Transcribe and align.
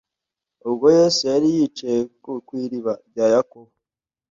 Ubwo 0.69 0.85
Yesu 0.97 1.21
yari 1.31 1.47
yicaye 1.57 1.99
ku 2.47 2.53
iriba 2.65 2.93
rya 3.09 3.25
Yakobo, 3.33 3.71